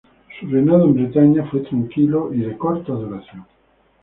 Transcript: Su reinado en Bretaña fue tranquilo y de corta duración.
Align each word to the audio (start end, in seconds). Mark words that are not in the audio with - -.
Su 0.39 0.47
reinado 0.47 0.85
en 0.85 0.95
Bretaña 0.95 1.45
fue 1.51 1.59
tranquilo 1.59 2.33
y 2.33 2.39
de 2.39 2.57
corta 2.57 2.91
duración. 2.91 3.45